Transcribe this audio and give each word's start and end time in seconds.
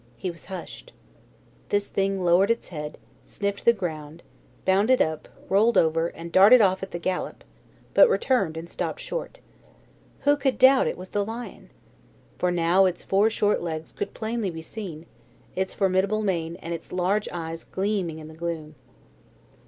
He 0.17 0.31
was 0.31 0.45
hushed. 0.45 0.93
This 1.69 1.85
thing 1.85 2.23
lowered 2.25 2.49
its 2.49 2.69
head, 2.69 2.97
sniffed 3.23 3.65
the 3.65 3.71
ground, 3.71 4.23
bounded 4.65 4.99
up, 4.99 5.27
rolled 5.47 5.77
over, 5.77 6.07
and 6.07 6.31
darted 6.31 6.59
off 6.59 6.81
at 6.81 6.89
the 6.89 6.97
gallop, 6.97 7.43
but 7.93 8.09
returned 8.09 8.57
and 8.57 8.67
stopped 8.67 8.99
short. 8.99 9.41
Who 10.21 10.37
could 10.37 10.57
doubt 10.57 10.87
it 10.87 10.97
was 10.97 11.09
the 11.09 11.23
lion? 11.23 11.69
for 12.39 12.49
now 12.49 12.85
its 12.85 13.03
four 13.03 13.29
short 13.29 13.61
legs 13.61 13.91
could 13.91 14.15
plainly 14.15 14.49
be 14.49 14.63
seen, 14.63 15.05
its 15.55 15.75
formidable 15.75 16.23
mane 16.23 16.55
and 16.55 16.73
its 16.73 16.91
large 16.91 17.29
eyes 17.29 17.63
gleaming 17.63 18.17
in 18.17 18.27
the 18.27 18.33
gloom. 18.33 18.73